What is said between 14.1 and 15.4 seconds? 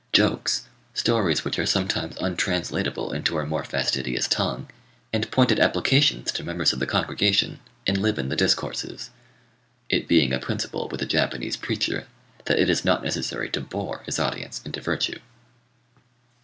audience into virtue.